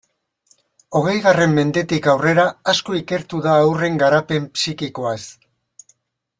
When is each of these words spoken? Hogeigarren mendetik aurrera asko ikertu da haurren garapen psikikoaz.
Hogeigarren 0.99 1.53
mendetik 1.57 2.09
aurrera 2.15 2.47
asko 2.75 2.97
ikertu 3.01 3.43
da 3.49 3.55
haurren 3.61 4.03
garapen 4.07 4.51
psikikoaz. 4.59 5.19